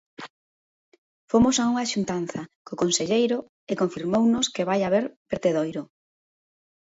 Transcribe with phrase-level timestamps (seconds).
[1.31, 3.37] Fomos a unha xuntanza co conselleiro
[3.71, 5.81] e confirmounos que vai haber vertedoiro.